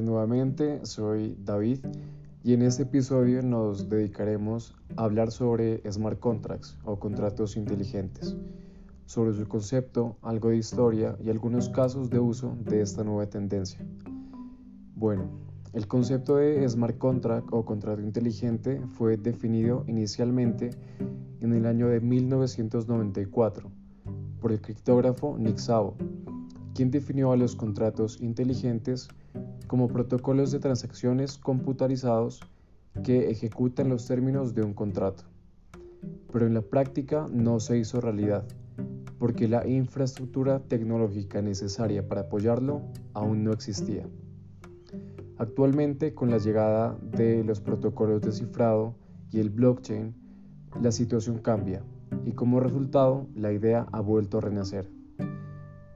Nuevamente, 0.00 0.86
soy 0.86 1.36
David 1.44 1.80
y 2.42 2.54
en 2.54 2.62
este 2.62 2.84
episodio 2.84 3.42
nos 3.42 3.90
dedicaremos 3.90 4.74
a 4.96 5.04
hablar 5.04 5.30
sobre 5.30 5.82
smart 5.92 6.18
contracts 6.18 6.78
o 6.84 6.98
contratos 6.98 7.56
inteligentes, 7.56 8.34
sobre 9.04 9.34
su 9.34 9.46
concepto, 9.46 10.16
algo 10.22 10.48
de 10.48 10.56
historia 10.56 11.18
y 11.22 11.28
algunos 11.28 11.68
casos 11.68 12.08
de 12.08 12.18
uso 12.18 12.56
de 12.64 12.80
esta 12.80 13.04
nueva 13.04 13.26
tendencia. 13.26 13.84
Bueno, 14.96 15.28
el 15.74 15.86
concepto 15.86 16.36
de 16.36 16.66
smart 16.66 16.96
contract 16.96 17.48
o 17.50 17.64
contrato 17.64 18.00
inteligente 18.00 18.80
fue 18.96 19.18
definido 19.18 19.84
inicialmente 19.86 20.70
en 21.40 21.52
el 21.52 21.66
año 21.66 21.88
de 21.88 22.00
1994 22.00 23.70
por 24.40 24.52
el 24.52 24.60
criptógrafo 24.60 25.36
Nick 25.38 25.58
Szabo 25.58 25.96
quien 26.74 26.90
definió 26.90 27.32
a 27.32 27.36
los 27.36 27.54
contratos 27.54 28.20
inteligentes 28.20 29.08
como 29.72 29.88
protocolos 29.88 30.50
de 30.50 30.58
transacciones 30.58 31.38
computarizados 31.38 32.42
que 33.02 33.30
ejecutan 33.30 33.88
los 33.88 34.06
términos 34.06 34.54
de 34.54 34.62
un 34.62 34.74
contrato. 34.74 35.22
Pero 36.30 36.46
en 36.46 36.52
la 36.52 36.60
práctica 36.60 37.26
no 37.32 37.58
se 37.58 37.78
hizo 37.78 37.98
realidad, 37.98 38.44
porque 39.18 39.48
la 39.48 39.66
infraestructura 39.66 40.58
tecnológica 40.60 41.40
necesaria 41.40 42.06
para 42.06 42.20
apoyarlo 42.20 42.82
aún 43.14 43.44
no 43.44 43.52
existía. 43.54 44.06
Actualmente, 45.38 46.12
con 46.12 46.28
la 46.28 46.36
llegada 46.36 46.98
de 47.00 47.42
los 47.42 47.62
protocolos 47.62 48.20
de 48.20 48.32
cifrado 48.32 48.94
y 49.30 49.40
el 49.40 49.48
blockchain, 49.48 50.14
la 50.82 50.92
situación 50.92 51.38
cambia 51.38 51.82
y 52.26 52.32
como 52.32 52.60
resultado 52.60 53.26
la 53.34 53.54
idea 53.54 53.86
ha 53.90 54.00
vuelto 54.02 54.36
a 54.36 54.42
renacer. 54.42 54.90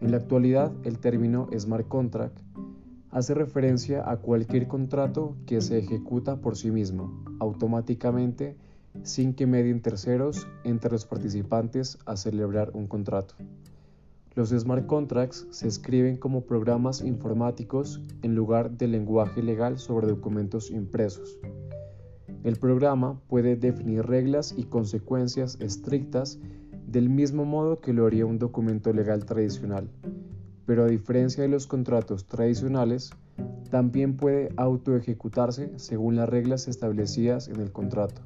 En 0.00 0.12
la 0.12 0.16
actualidad, 0.16 0.72
el 0.84 0.98
término 0.98 1.50
smart 1.54 1.86
contract 1.88 2.45
hace 3.10 3.34
referencia 3.34 4.08
a 4.10 4.16
cualquier 4.18 4.68
contrato 4.68 5.36
que 5.46 5.60
se 5.60 5.78
ejecuta 5.78 6.40
por 6.40 6.56
sí 6.56 6.70
mismo, 6.70 7.24
automáticamente, 7.40 8.56
sin 9.02 9.34
que 9.34 9.46
medien 9.46 9.82
terceros 9.82 10.46
entre 10.64 10.90
los 10.90 11.06
participantes 11.06 11.98
a 12.06 12.16
celebrar 12.16 12.70
un 12.74 12.86
contrato. 12.86 13.34
Los 14.34 14.50
smart 14.50 14.86
contracts 14.86 15.46
se 15.50 15.66
escriben 15.66 16.16
como 16.16 16.42
programas 16.42 17.00
informáticos 17.00 18.02
en 18.22 18.34
lugar 18.34 18.70
del 18.70 18.92
lenguaje 18.92 19.42
legal 19.42 19.78
sobre 19.78 20.06
documentos 20.06 20.70
impresos. 20.70 21.38
El 22.44 22.56
programa 22.56 23.18
puede 23.28 23.56
definir 23.56 24.04
reglas 24.04 24.54
y 24.56 24.64
consecuencias 24.64 25.58
estrictas 25.60 26.38
del 26.86 27.08
mismo 27.08 27.44
modo 27.44 27.80
que 27.80 27.92
lo 27.92 28.06
haría 28.06 28.26
un 28.26 28.38
documento 28.38 28.92
legal 28.92 29.24
tradicional, 29.24 29.88
pero 30.66 30.84
a 30.84 30.88
diferencia 30.88 31.42
de 31.42 31.48
los 31.48 31.66
contratos 31.66 32.26
tradicionales, 32.26 33.10
también 33.70 34.16
puede 34.16 34.50
autoejecutarse 34.56 35.70
según 35.76 36.16
las 36.16 36.28
reglas 36.28 36.68
establecidas 36.68 37.48
en 37.48 37.60
el 37.60 37.72
contrato 37.72 38.22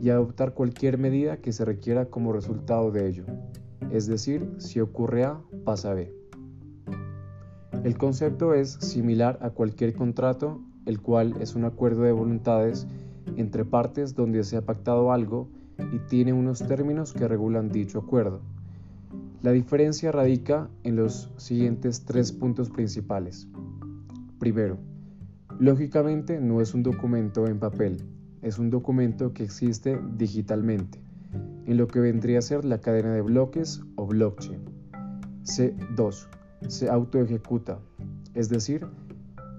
y 0.00 0.10
adoptar 0.10 0.54
cualquier 0.54 0.98
medida 0.98 1.38
que 1.38 1.52
se 1.52 1.64
requiera 1.64 2.06
como 2.06 2.32
resultado 2.32 2.90
de 2.90 3.08
ello, 3.08 3.24
es 3.90 4.06
decir, 4.06 4.48
si 4.58 4.80
ocurre 4.80 5.24
A, 5.24 5.40
pasa 5.64 5.94
B. 5.94 6.12
El 7.84 7.96
concepto 7.96 8.54
es 8.54 8.72
similar 8.72 9.38
a 9.42 9.50
cualquier 9.50 9.94
contrato, 9.94 10.60
el 10.86 11.00
cual 11.00 11.34
es 11.40 11.54
un 11.54 11.64
acuerdo 11.64 12.02
de 12.02 12.12
voluntades 12.12 12.86
entre 13.36 13.64
partes 13.64 14.14
donde 14.14 14.44
se 14.44 14.56
ha 14.56 14.62
pactado 14.62 15.12
algo 15.12 15.48
y 15.92 15.98
tiene 16.08 16.32
unos 16.32 16.60
términos 16.66 17.12
que 17.12 17.28
regulan 17.28 17.68
dicho 17.68 17.98
acuerdo. 17.98 18.40
La 19.42 19.52
diferencia 19.52 20.10
radica 20.10 20.68
en 20.82 20.96
los 20.96 21.30
siguientes 21.36 22.04
tres 22.04 22.32
puntos 22.32 22.70
principales. 22.70 23.48
Primero, 24.38 24.78
lógicamente 25.58 26.40
no 26.40 26.60
es 26.60 26.74
un 26.74 26.82
documento 26.82 27.46
en 27.46 27.58
papel, 27.58 28.02
es 28.42 28.58
un 28.58 28.70
documento 28.70 29.32
que 29.32 29.44
existe 29.44 30.00
digitalmente, 30.16 30.98
en 31.66 31.76
lo 31.76 31.86
que 31.86 32.00
vendría 32.00 32.38
a 32.38 32.42
ser 32.42 32.64
la 32.64 32.80
cadena 32.80 33.12
de 33.14 33.22
bloques 33.22 33.82
o 33.96 34.06
blockchain. 34.06 34.60
C2. 35.44 36.28
Se 36.68 36.88
autoejecuta, 36.88 37.78
es 38.34 38.48
decir, 38.48 38.86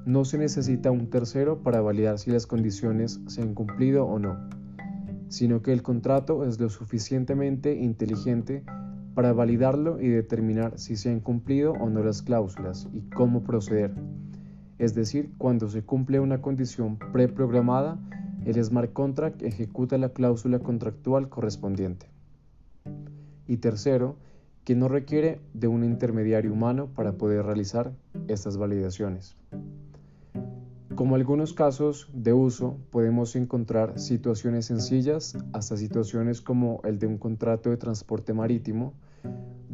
no 0.06 0.26
se 0.26 0.38
necesita 0.38 0.92
un 0.92 1.10
tercero 1.10 1.62
para 1.64 1.82
validar 1.82 2.18
si 2.18 2.32
las 2.32 2.48
condiciones 2.48 3.22
se 3.28 3.42
han 3.42 3.54
cumplido 3.54 4.06
o 4.06 4.20
no 4.20 4.58
sino 5.30 5.62
que 5.62 5.74
el 5.74 5.84
contrato 5.84 6.46
es 6.46 6.60
lo 6.60 6.70
suficientemente 6.70 7.76
inteligente 7.76 8.64
para 9.18 9.34
validarlo 9.34 10.00
y 10.00 10.10
determinar 10.10 10.78
si 10.78 10.96
se 10.96 11.10
han 11.10 11.22
cumplido 11.22 11.72
o 11.72 11.90
no 11.90 12.04
las 12.04 12.22
cláusulas 12.22 12.88
y 12.94 13.02
cómo 13.10 13.42
proceder. 13.42 13.92
Es 14.78 14.94
decir, 14.94 15.32
cuando 15.40 15.70
se 15.70 15.82
cumple 15.82 16.20
una 16.20 16.40
condición 16.40 17.00
preprogramada, 17.12 17.98
el 18.46 18.64
smart 18.64 18.94
contract 18.94 19.42
ejecuta 19.42 19.98
la 19.98 20.10
cláusula 20.10 20.60
contractual 20.60 21.30
correspondiente. 21.30 22.06
Y 23.48 23.58
tercero, 23.58 24.18
que 24.64 24.76
no 24.76 24.88
requiere 24.88 25.42
de 25.56 25.68
un 25.68 25.84
intermediario 25.84 26.54
humano 26.54 26.90
para 26.94 27.14
poder 27.14 27.44
realizar 27.44 27.94
estas 28.28 28.58
validaciones. 28.58 29.36
Como 30.94 31.16
algunos 31.16 31.54
casos 31.54 32.08
de 32.14 32.34
uso, 32.34 32.78
podemos 32.92 33.36
encontrar 33.36 33.98
situaciones 33.98 34.68
sencillas 34.68 35.36
hasta 35.54 35.76
situaciones 35.76 36.40
como 36.40 36.82
el 36.84 37.00
de 37.00 37.08
un 37.08 37.18
contrato 37.18 37.72
de 37.72 37.78
transporte 37.78 38.32
marítimo, 38.34 38.94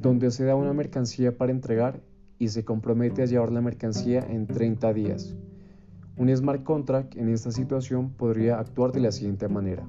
donde 0.04 0.32
se 0.32 0.44
da 0.44 0.54
una 0.54 0.74
mercancía 0.74 1.38
para 1.38 1.54
entregar 1.54 2.02
y 2.38 2.50
se 2.50 2.66
compromete 2.66 3.24
a 3.24 3.26
llevar 3.26 3.54
la 3.54 3.62
mercancía 3.62 4.20
en 4.20 4.48
30 4.48 4.94
días. 4.94 5.34
Un 6.18 6.36
smart 6.36 6.64
contract 6.64 7.16
en 7.16 7.30
esta 7.30 7.52
situación 7.52 8.12
podría 8.12 8.60
actuar 8.60 8.92
de 8.92 9.00
la 9.00 9.14
siguiente 9.14 9.48
manera. 9.48 9.88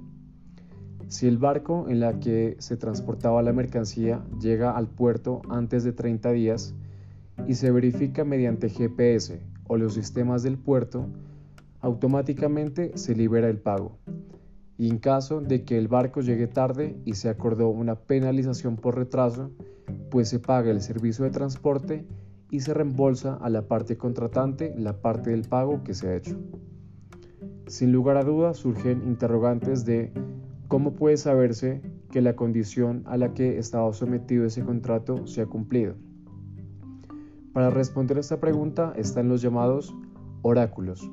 Si 1.09 1.27
el 1.27 1.37
barco 1.37 1.87
en 1.89 1.99
la 1.99 2.21
que 2.21 2.55
se 2.61 2.77
transportaba 2.77 3.43
la 3.43 3.53
mercancía 3.53 4.25
llega 4.41 4.77
al 4.77 4.87
puerto 4.87 5.43
antes 5.51 5.83
de 5.83 5.93
30 5.93 6.31
días 6.31 6.77
y 7.49 7.55
se 7.55 7.73
verifica 7.73 8.25
mediante 8.25 8.69
GPS 8.69 9.43
o 9.67 9.77
los 9.77 9.95
sistemas 9.95 10.45
del 10.45 10.59
puerto, 10.59 11.09
automáticamente 11.81 12.97
se 12.97 13.17
libera 13.17 13.49
el 13.49 13.59
pago. 13.59 13.99
Y 14.77 14.91
en 14.91 14.99
caso 14.99 15.41
de 15.41 15.65
que 15.65 15.79
el 15.79 15.89
barco 15.89 16.21
llegue 16.21 16.47
tarde 16.47 16.97
y 17.05 17.15
se 17.15 17.29
acordó 17.29 17.69
una 17.69 17.95
penalización 17.95 18.77
por 18.77 18.97
retraso, 18.97 19.51
pues 20.11 20.29
se 20.29 20.41
paga 20.41 20.71
el 20.71 20.81
servicio 20.81 21.25
de 21.25 21.31
transporte 21.31 22.07
y 22.51 22.61
se 22.61 22.75
reembolsa 22.75 23.35
a 23.35 23.51
la 23.51 23.62
parte 23.69 23.97
contratante 23.97 24.75
la 24.77 25.01
parte 25.01 25.31
del 25.31 25.43
pago 25.43 25.83
que 25.85 25.95
se 25.95 26.09
ha 26.09 26.17
hecho. 26.17 26.39
Sin 27.67 27.93
lugar 27.93 28.17
a 28.17 28.25
dudas 28.25 28.59
surgen 28.59 29.03
interrogantes 29.07 29.85
de 29.85 30.12
cómo 30.69 30.95
puede 30.95 31.17
saberse 31.17 31.81
que 32.11 32.21
la 32.21 32.37
condición 32.37 33.03
a 33.06 33.17
la 33.17 33.35
que 33.35 33.59
estaba 33.59 33.93
sometido 33.93 34.45
ese 34.45 34.62
contrato 34.62 35.27
se 35.27 35.43
ha 35.43 35.47
cumplido. 35.47 35.95
Para 37.53 37.71
responder 37.71 38.17
a 38.17 38.21
esta 38.21 38.41
pregunta 38.41 38.93
están 38.97 39.29
los 39.29 39.41
llamados 39.41 39.95
oráculos. 40.43 41.11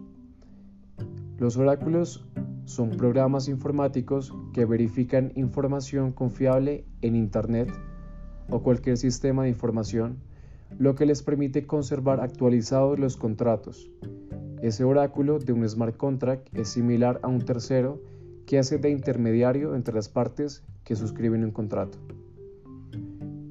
Los 1.37 1.57
oráculos 1.57 2.25
son 2.65 2.91
programas 2.91 3.47
informáticos 3.47 4.33
que 4.53 4.65
verifican 4.65 5.31
información 5.35 6.11
confiable 6.11 6.85
en 7.01 7.15
Internet 7.15 7.71
o 8.49 8.61
cualquier 8.61 8.97
sistema 8.97 9.43
de 9.43 9.49
información, 9.49 10.17
lo 10.77 10.95
que 10.95 11.05
les 11.05 11.23
permite 11.23 11.65
conservar 11.65 12.21
actualizados 12.21 12.99
los 12.99 13.17
contratos. 13.17 13.89
Ese 14.61 14.83
oráculo 14.83 15.39
de 15.39 15.53
un 15.53 15.67
smart 15.67 15.97
contract 15.97 16.55
es 16.55 16.69
similar 16.69 17.19
a 17.23 17.27
un 17.27 17.41
tercero 17.41 18.01
que 18.45 18.59
hace 18.59 18.77
de 18.77 18.89
intermediario 18.89 19.75
entre 19.75 19.95
las 19.95 20.09
partes 20.09 20.63
que 20.83 20.95
suscriben 20.95 21.43
un 21.43 21.51
contrato. 21.51 21.97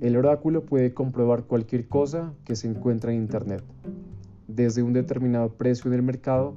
El 0.01 0.17
oráculo 0.17 0.65
puede 0.65 0.95
comprobar 0.95 1.45
cualquier 1.45 1.89
cosa 1.89 2.33
que 2.45 2.57
se 2.57 2.69
encuentra 2.69 3.13
en 3.13 3.19
Internet, 3.19 3.63
desde 4.49 4.83
un 4.83 4.93
determinado 4.93 5.51
precio 5.51 5.91
en 5.91 5.97
el 5.97 6.03
mercado 6.03 6.57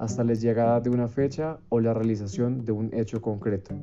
hasta 0.00 0.24
la 0.24 0.32
llegada 0.32 0.80
de 0.80 0.88
una 0.88 1.08
fecha 1.08 1.58
o 1.68 1.78
la 1.78 1.92
realización 1.92 2.64
de 2.64 2.72
un 2.72 2.88
hecho 2.94 3.20
concreto. 3.20 3.74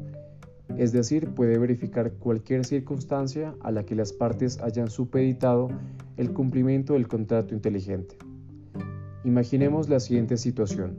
Es 0.76 0.92
decir, 0.92 1.30
puede 1.30 1.60
verificar 1.60 2.12
cualquier 2.14 2.66
circunstancia 2.66 3.54
a 3.62 3.72
la 3.72 3.86
que 3.86 3.96
las 3.96 4.14
partes 4.14 4.60
hayan 4.62 4.90
supeditado 4.90 5.70
el 6.18 6.34
cumplimiento 6.34 6.94
del 6.94 7.08
contrato 7.08 7.54
inteligente. 7.54 8.18
Imaginemos 9.24 9.90
la 9.90 10.00
siguiente 10.00 10.38
situación. 10.38 10.98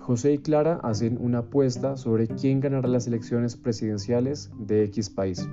José 0.00 0.34
y 0.34 0.38
Clara 0.38 0.80
hacen 0.82 1.16
una 1.18 1.38
apuesta 1.38 1.96
sobre 1.96 2.28
quién 2.28 2.60
ganará 2.60 2.88
las 2.88 3.06
elecciones 3.06 3.56
presidenciales 3.56 4.50
de 4.58 4.84
X 4.84 5.08
país. 5.08 5.48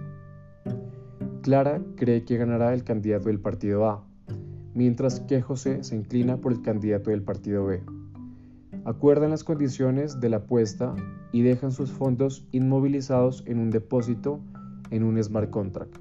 Clara 1.42 1.82
cree 1.96 2.26
que 2.26 2.36
ganará 2.36 2.74
el 2.74 2.84
candidato 2.84 3.30
del 3.30 3.40
partido 3.40 3.90
A, 3.90 4.06
mientras 4.74 5.22
que 5.22 5.42
José 5.42 5.86
se 5.86 5.96
inclina 5.96 6.36
por 6.38 6.52
el 6.52 6.62
candidato 6.62 7.12
del 7.12 7.22
partido 7.22 7.66
B. 7.66 7.95
Acuerdan 8.86 9.32
las 9.32 9.44
condiciones 9.44 10.20
de 10.20 10.30
la 10.30 10.38
apuesta 10.38 10.94
y 11.32 11.42
dejan 11.42 11.72
sus 11.72 11.92
fondos 11.92 12.48
inmovilizados 12.52 13.44
en 13.48 13.58
un 13.58 13.72
depósito 13.72 14.40
en 14.92 15.04
un 15.04 15.22
smart 15.24 15.50
contract, 15.50 15.98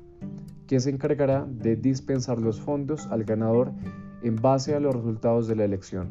que 0.66 0.78
se 0.80 0.90
encargará 0.90 1.46
de 1.48 1.76
dispensar 1.76 2.42
los 2.42 2.60
fondos 2.60 3.06
al 3.06 3.24
ganador 3.24 3.72
en 4.22 4.36
base 4.36 4.74
a 4.74 4.80
los 4.80 4.94
resultados 4.94 5.48
de 5.48 5.56
la 5.56 5.64
elección. 5.64 6.08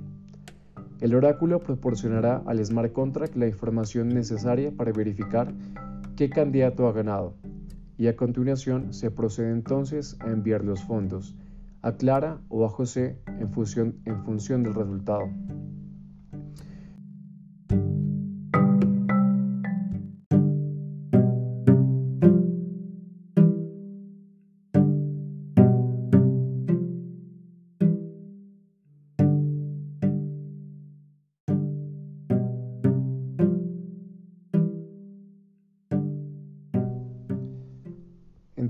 El 0.99 1.13
oráculo 1.13 1.59
proporcionará 1.59 2.41
al 2.47 2.65
smart 2.65 2.91
contract 2.91 3.35
la 3.35 3.45
información 3.45 4.09
necesaria 4.09 4.71
para 4.71 4.91
verificar 4.91 5.53
qué 6.15 6.31
candidato 6.31 6.87
ha 6.87 6.91
ganado 6.91 7.35
y 7.99 8.07
a 8.07 8.15
continuación 8.15 8.93
se 8.93 9.11
procede 9.11 9.51
entonces 9.51 10.17
a 10.21 10.31
enviar 10.31 10.63
los 10.63 10.83
fondos 10.83 11.35
a 11.83 11.91
Clara 11.97 12.39
o 12.49 12.65
a 12.65 12.69
José 12.69 13.19
en 13.27 13.51
función, 13.51 13.95
en 14.05 14.23
función 14.23 14.63
del 14.63 14.73
resultado. 14.73 15.29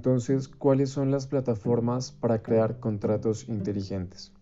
Entonces, 0.06 0.50
¿cuáles 0.50 0.90
son 0.90 1.12
las 1.12 1.28
plataformas 1.28 2.12
para 2.12 2.44
crear 2.44 2.82
contratos 2.82 3.48
inteligentes? 3.48 4.34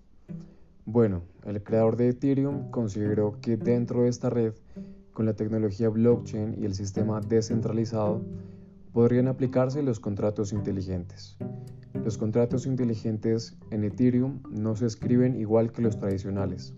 Bueno, 0.87 1.21
el 1.45 1.61
creador 1.61 1.97
de 1.97 2.09
Ethereum 2.09 2.71
consideró 2.71 3.39
que 3.41 3.57
dentro 3.57 4.01
de 4.01 4.09
esta 4.09 4.31
red, 4.31 4.55
con 5.13 5.27
la 5.27 5.35
tecnología 5.35 5.89
blockchain 5.89 6.55
y 6.57 6.65
el 6.65 6.73
sistema 6.73 7.21
descentralizado, 7.21 8.23
podrían 8.91 9.27
aplicarse 9.27 9.83
los 9.83 9.99
contratos 9.99 10.51
inteligentes. 10.51 11.37
Los 11.93 12.17
contratos 12.17 12.65
inteligentes 12.65 13.55
en 13.69 13.83
Ethereum 13.83 14.41
no 14.49 14.75
se 14.75 14.87
escriben 14.87 15.39
igual 15.39 15.71
que 15.71 15.83
los 15.83 15.99
tradicionales. 15.99 16.73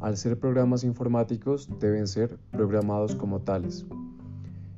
Al 0.00 0.16
ser 0.16 0.40
programas 0.40 0.82
informáticos, 0.82 1.68
deben 1.78 2.08
ser 2.08 2.36
programados 2.50 3.14
como 3.14 3.42
tales. 3.42 3.86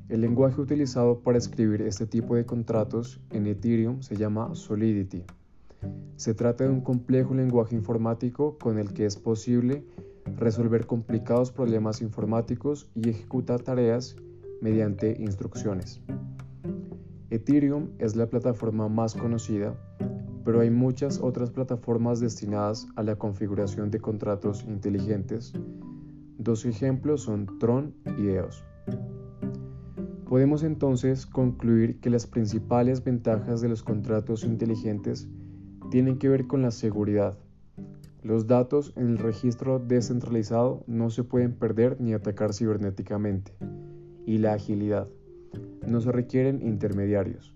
El 0.09 0.21
lenguaje 0.21 0.59
utilizado 0.59 1.19
para 1.19 1.37
escribir 1.37 1.83
este 1.83 2.07
tipo 2.07 2.35
de 2.35 2.43
contratos 2.43 3.21
en 3.29 3.45
Ethereum 3.45 4.01
se 4.01 4.15
llama 4.15 4.55
Solidity. 4.55 5.23
Se 6.15 6.33
trata 6.33 6.63
de 6.63 6.71
un 6.71 6.81
complejo 6.81 7.35
lenguaje 7.35 7.75
informático 7.75 8.57
con 8.57 8.79
el 8.79 8.91
que 8.91 9.05
es 9.05 9.17
posible 9.17 9.85
resolver 10.35 10.87
complicados 10.87 11.51
problemas 11.51 12.01
informáticos 12.01 12.89
y 12.95 13.09
ejecutar 13.09 13.61
tareas 13.61 14.15
mediante 14.61 15.15
instrucciones. 15.19 16.01
Ethereum 17.29 17.89
es 17.99 18.15
la 18.15 18.27
plataforma 18.27 18.89
más 18.89 19.13
conocida, 19.13 19.75
pero 20.43 20.61
hay 20.61 20.71
muchas 20.71 21.19
otras 21.21 21.51
plataformas 21.51 22.19
destinadas 22.19 22.87
a 22.95 23.03
la 23.03 23.15
configuración 23.15 23.91
de 23.91 23.99
contratos 23.99 24.63
inteligentes. 24.63 25.53
Dos 26.39 26.65
ejemplos 26.65 27.21
son 27.21 27.59
Tron 27.59 27.93
y 28.17 28.29
EOS. 28.29 28.65
Podemos 30.29 30.61
entonces 30.61 31.25
concluir 31.25 31.99
que 32.01 32.11
las 32.11 32.27
principales 32.27 33.03
ventajas 33.03 33.61
de 33.61 33.67
los 33.67 33.81
contratos 33.81 34.43
inteligentes 34.43 35.27
tienen 35.89 36.19
que 36.19 36.29
ver 36.29 36.45
con 36.45 36.61
la 36.61 36.69
seguridad. 36.69 37.35
Los 38.21 38.45
datos 38.45 38.93
en 38.95 39.07
el 39.07 39.17
registro 39.17 39.79
descentralizado 39.79 40.83
no 40.85 41.09
se 41.09 41.23
pueden 41.23 41.53
perder 41.53 41.99
ni 41.99 42.13
atacar 42.13 42.53
cibernéticamente. 42.53 43.53
Y 44.23 44.37
la 44.37 44.53
agilidad. 44.53 45.07
No 45.87 45.99
se 45.99 46.11
requieren 46.11 46.61
intermediarios. 46.61 47.55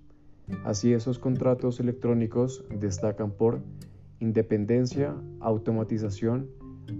Así 0.66 0.94
esos 0.94 1.20
contratos 1.20 1.80
electrónicos 1.80 2.66
destacan 2.80 3.30
por 3.30 3.62
independencia, 4.20 5.16
automatización, 5.42 6.50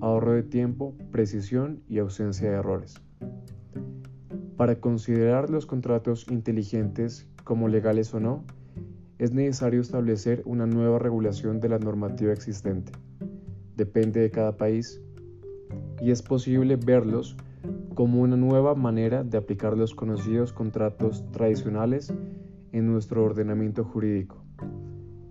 ahorro 0.02 0.34
de 0.34 0.44
tiempo, 0.44 0.94
precisión 1.12 1.82
y 1.90 1.98
ausencia 1.98 2.52
de 2.52 2.58
errores. 2.58 3.02
Para 4.64 4.80
considerar 4.80 5.50
los 5.50 5.66
contratos 5.66 6.26
inteligentes 6.32 7.28
como 7.44 7.68
legales 7.68 8.14
o 8.14 8.22
no, 8.22 8.46
es 9.20 9.34
necesario 9.34 9.82
establecer 9.82 10.42
una 10.46 10.66
nueva 10.66 11.00
regulación 11.00 11.60
de 11.60 11.68
la 11.68 11.80
normativa 11.80 12.32
existente. 12.32 12.94
Depende 13.76 14.22
de 14.22 14.32
cada 14.32 14.56
país 14.56 15.02
y 16.00 16.12
es 16.12 16.22
posible 16.22 16.78
verlos 16.78 17.36
como 17.94 18.22
una 18.22 18.38
nueva 18.38 18.74
manera 18.74 19.26
de 19.26 19.38
aplicar 19.38 19.78
los 19.78 19.94
conocidos 19.94 20.54
contratos 20.54 21.30
tradicionales 21.32 22.14
en 22.72 22.90
nuestro 22.90 23.22
ordenamiento 23.26 23.84
jurídico. 23.84 24.46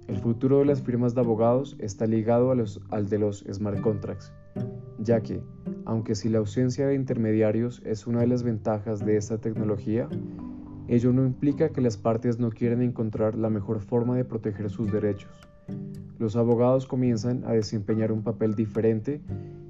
El 0.09 0.19
futuro 0.19 0.59
de 0.59 0.67
las 0.67 0.83
firmas 0.83 1.15
de 1.15 1.23
abogados 1.23 1.75
está 1.79 2.07
ligado 2.07 2.51
al 2.51 3.09
de 3.09 3.19
los 3.19 3.47
smart 3.51 3.81
contracts, 3.81 4.31
ya 4.99 5.23
que 5.23 5.41
aunque 5.85 6.15
si 6.15 6.29
la 6.29 6.39
ausencia 6.39 6.87
de 6.87 6.95
intermediarios 6.95 7.83
es 7.85 8.07
una 8.07 8.21
de 8.21 8.27
las 8.27 8.43
ventajas 8.43 9.05
de 9.05 9.17
esta 9.17 9.39
tecnología, 9.39 10.09
ello 10.89 11.13
no 11.13 11.25
implica 11.25 11.71
que 11.71 11.81
las 11.81 11.97
partes 11.97 12.39
no 12.39 12.51
quieran 12.51 12.83
encontrar 12.83 13.37
la 13.37 13.51
mejor 13.51 13.81
forma 13.81 14.17
de 14.17 14.25
proteger 14.25 14.69
sus 14.71 14.93
derechos. 14.93 15.49
Los 16.19 16.37
abogados 16.37 16.87
comienzan 16.87 17.45
a 17.45 17.53
desempeñar 17.53 18.13
un 18.13 18.23
papel 18.23 18.55
diferente 18.55 19.21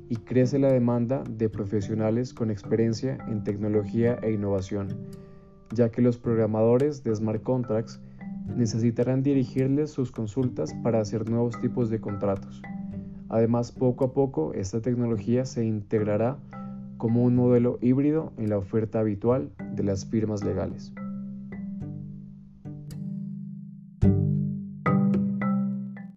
y 0.08 0.16
crece 0.16 0.58
la 0.58 0.72
demanda 0.72 1.22
de 1.28 1.48
profesionales 1.48 2.34
con 2.34 2.50
experiencia 2.50 3.18
en 3.28 3.44
tecnología 3.44 4.18
e 4.22 4.32
innovación, 4.32 4.88
ya 5.72 5.90
que 5.90 6.02
los 6.02 6.18
programadores 6.18 7.02
de 7.04 7.14
smart 7.14 7.42
contracts 7.42 8.00
necesitarán 8.56 9.22
dirigirles 9.22 9.90
sus 9.90 10.10
consultas 10.10 10.74
para 10.82 11.00
hacer 11.00 11.30
nuevos 11.30 11.58
tipos 11.60 11.88
de 11.88 12.00
contratos. 12.00 12.60
Además, 13.32 13.72
poco 13.72 14.04
a 14.04 14.12
poco 14.12 14.52
esta 14.52 14.82
tecnología 14.82 15.46
se 15.46 15.64
integrará 15.64 16.36
como 16.98 17.24
un 17.24 17.34
modelo 17.34 17.78
híbrido 17.80 18.30
en 18.36 18.50
la 18.50 18.58
oferta 18.58 19.00
habitual 19.00 19.50
de 19.74 19.82
las 19.82 20.04
firmas 20.04 20.44
legales. 20.44 20.92